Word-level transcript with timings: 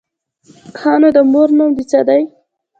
_ښه 0.79 0.93
نو، 1.01 1.09
د 1.15 1.17
مور 1.31 1.49
نوم 1.57 1.69
دې 1.77 1.83
څه 1.91 1.99
دی؟ 2.07 2.21